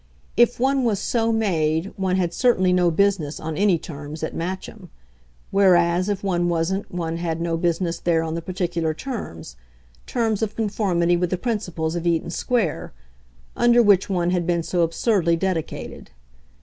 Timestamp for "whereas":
5.51-6.09